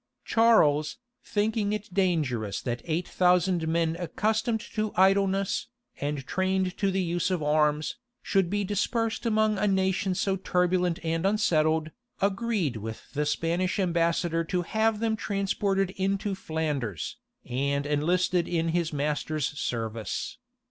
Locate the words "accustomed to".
3.99-4.91